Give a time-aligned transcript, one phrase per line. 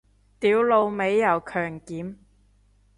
[0.39, 2.15] 屌老味又強檢